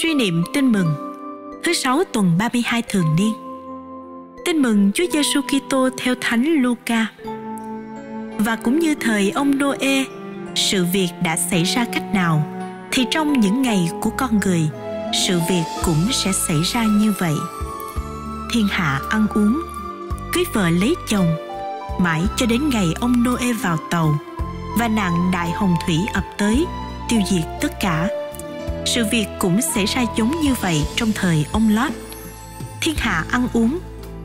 [0.00, 0.94] Suy niệm tin mừng
[1.64, 3.32] Thứ sáu tuần 32 thường niên
[4.44, 7.06] Tin mừng Chúa Giêsu Kitô theo Thánh Luca.
[8.38, 10.04] Và cũng như thời ông Noe,
[10.54, 12.46] sự việc đã xảy ra cách nào
[12.92, 14.68] thì trong những ngày của con người,
[15.26, 17.34] sự việc cũng sẽ xảy ra như vậy.
[18.52, 19.62] Thiên hạ ăn uống,
[20.32, 21.36] cưới vợ lấy chồng,
[22.00, 24.18] mãi cho đến ngày ông Noe vào tàu
[24.78, 26.66] và nạn đại hồng thủy ập tới
[27.08, 28.08] tiêu diệt tất cả
[28.84, 31.92] sự việc cũng xảy ra giống như vậy trong thời ông Lót.
[32.80, 33.78] Thiên hạ ăn uống,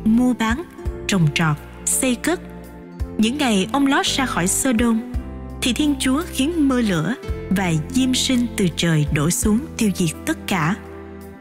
[0.05, 0.63] mua bán,
[1.07, 2.39] trồng trọt, xây cất.
[3.17, 5.01] Những ngày ông Lót ra khỏi Sodom,
[5.61, 7.15] thì Thiên Chúa khiến mưa lửa
[7.49, 10.75] và diêm sinh từ trời đổ xuống tiêu diệt tất cả.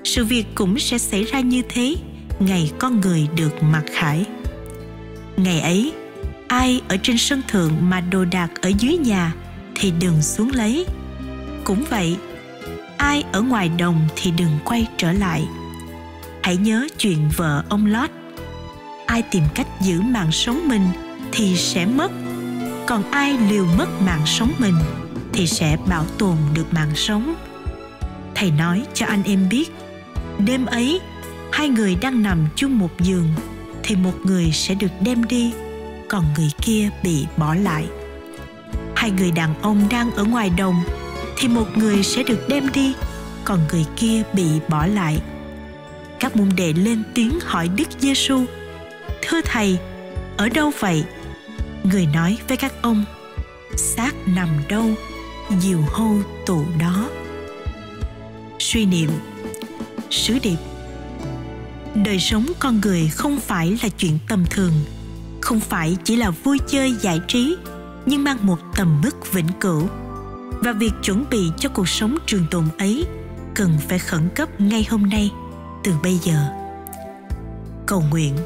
[0.05, 1.96] Sự việc cũng sẽ xảy ra như thế
[2.38, 4.24] ngày con người được mặc khải.
[5.37, 5.93] Ngày ấy,
[6.48, 9.35] ai ở trên sân thượng mà đồ đạc ở dưới nhà
[9.74, 10.87] thì đừng xuống lấy.
[11.65, 12.16] Cũng vậy,
[12.99, 15.49] ai ở ngoài đồng thì đừng quay trở lại.
[16.43, 18.11] Hãy nhớ chuyện vợ ông lót.
[19.07, 20.88] Ai tìm cách giữ mạng sống mình
[21.33, 22.11] thì sẽ mất.
[22.87, 24.75] Còn ai liều mất mạng sống mình
[25.33, 27.35] thì sẽ bảo tồn được mạng sống.
[28.35, 29.71] Thầy nói cho anh em biết,
[30.38, 31.01] đêm ấy,
[31.53, 33.29] hai người đang nằm chung một giường
[33.83, 35.53] thì một người sẽ được đem đi,
[36.09, 37.87] còn người kia bị bỏ lại.
[38.97, 40.83] Hai người đàn ông đang ở ngoài đồng
[41.37, 42.95] thì một người sẽ được đem đi,
[43.45, 45.20] còn người kia bị bỏ lại.
[46.20, 48.45] Các môn đệ lên tiếng hỏi đức giêsu
[49.23, 49.79] thưa thầy,
[50.37, 51.04] ở đâu vậy?
[51.84, 53.04] Người nói với các ông,
[53.76, 54.84] xác nằm đâu,
[55.60, 57.10] diều hâu tụ đó.
[58.59, 59.10] Suy niệm,
[60.10, 60.57] sứ điệp,
[61.95, 64.72] đời sống con người không phải là chuyện tầm thường,
[65.41, 67.56] không phải chỉ là vui chơi giải trí,
[68.06, 69.88] nhưng mang một tầm mức vĩnh cửu
[70.60, 73.04] và việc chuẩn bị cho cuộc sống trường tồn ấy
[73.54, 75.31] cần phải khẩn cấp ngay hôm nay,
[75.84, 76.48] từ bây giờ.
[77.87, 78.37] Cầu nguyện,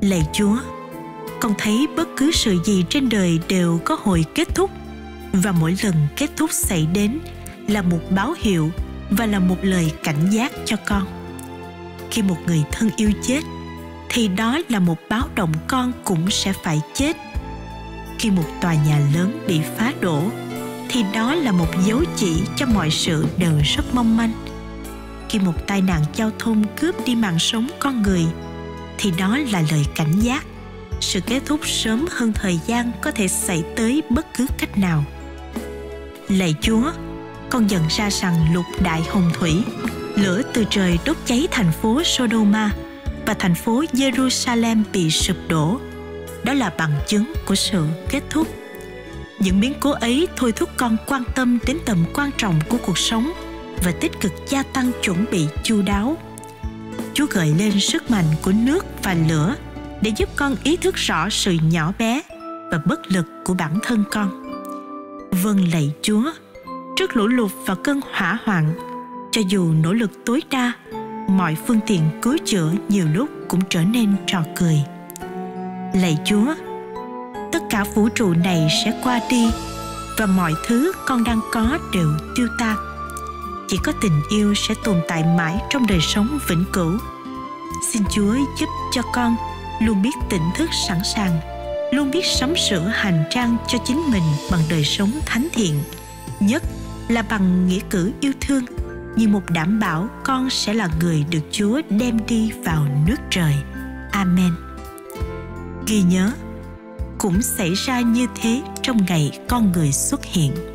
[0.00, 0.56] lạy chúa,
[1.40, 4.70] con thấy bất cứ sự gì trên đời đều có hồi kết thúc
[5.32, 7.18] và mỗi lần kết thúc xảy đến
[7.68, 8.70] là một báo hiệu
[9.10, 11.02] và là một lời cảnh giác cho con.
[12.10, 13.40] Khi một người thân yêu chết,
[14.08, 17.16] thì đó là một báo động con cũng sẽ phải chết.
[18.18, 20.22] Khi một tòa nhà lớn bị phá đổ
[20.92, 24.32] thì đó là một dấu chỉ cho mọi sự đều rất mong manh.
[25.28, 28.24] Khi một tai nạn giao thông cướp đi mạng sống con người,
[28.98, 30.44] thì đó là lời cảnh giác.
[31.00, 35.04] Sự kết thúc sớm hơn thời gian có thể xảy tới bất cứ cách nào.
[36.28, 36.92] Lạy chúa,
[37.50, 39.52] con nhận ra rằng lục đại hồng thủy,
[40.16, 42.70] lửa từ trời đốt cháy thành phố sodoma
[43.26, 45.80] và thành phố jerusalem bị sụp đổ.
[46.44, 48.61] Đó là bằng chứng của sự kết thúc
[49.42, 52.98] những biến cố ấy thôi thúc con quan tâm đến tầm quan trọng của cuộc
[52.98, 53.32] sống
[53.84, 56.16] và tích cực gia tăng chuẩn bị chu đáo.
[57.14, 59.54] Chúa gợi lên sức mạnh của nước và lửa
[60.00, 62.22] để giúp con ý thức rõ sự nhỏ bé
[62.70, 64.42] và bất lực của bản thân con.
[65.42, 66.32] Vâng lạy chúa,
[66.96, 68.72] trước lũ lụt và cơn hỏa hoạn,
[69.32, 70.72] cho dù nỗ lực tối đa,
[71.28, 74.78] mọi phương tiện cứu chữa nhiều lúc cũng trở nên trò cười.
[75.94, 76.54] Lạy chúa
[77.72, 79.50] cả vũ trụ này sẽ qua đi
[80.18, 82.76] và mọi thứ con đang có đều tiêu tan
[83.68, 86.92] chỉ có tình yêu sẽ tồn tại mãi trong đời sống vĩnh cửu.
[87.92, 89.36] Xin chúa giúp cho con
[89.80, 91.40] luôn biết tỉnh thức sẵn sàng,
[91.92, 95.74] luôn biết sắm sửa hành trang cho chính mình bằng đời sống thánh thiện,
[96.40, 96.62] nhất
[97.08, 98.64] là bằng nghĩa cử yêu thương,
[99.16, 103.54] như một đảm bảo con sẽ là người được chúa đem đi vào nước trời.
[104.10, 104.52] Amen.
[105.86, 106.30] Ghi nhớ
[107.22, 110.71] cũng xảy ra như thế trong ngày con người xuất hiện.